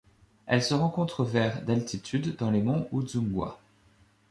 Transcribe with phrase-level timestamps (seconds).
[0.47, 3.59] Elle se rencontre vers d'altitude dans les monts Udzungwa.